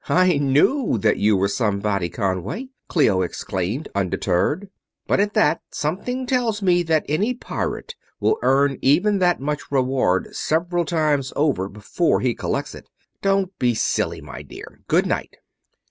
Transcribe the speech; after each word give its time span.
I 0.09 0.39
knew 0.39 0.97
that 0.97 1.17
you 1.17 1.37
were 1.37 1.47
somebody, 1.47 2.09
Conway!" 2.09 2.69
Clio 2.87 3.21
exclaimed, 3.21 3.87
undeterred. 3.93 4.67
"But 5.05 5.19
at 5.19 5.35
that, 5.35 5.61
something 5.71 6.25
tells 6.25 6.63
me 6.63 6.81
that 6.81 7.05
any 7.07 7.35
pirate 7.35 7.93
will 8.19 8.39
earn 8.41 8.79
even 8.81 9.19
that 9.19 9.39
much 9.39 9.71
reward 9.71 10.35
several 10.35 10.85
times 10.85 11.31
over 11.35 11.69
before 11.69 12.19
he 12.19 12.33
collects 12.33 12.73
it. 12.73 12.89
Don't 13.21 13.55
be 13.59 13.75
silly, 13.75 14.21
my 14.21 14.41
dear 14.41 14.79
goodnight." 14.87 15.37